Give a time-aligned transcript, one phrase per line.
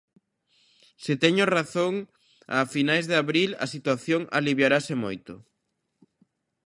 [1.03, 1.93] Se teño razón
[2.59, 5.33] a finais de abril a situación aliviarase moito.